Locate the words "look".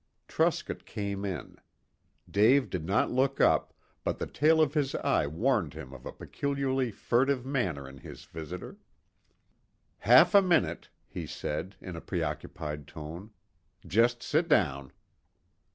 3.11-3.39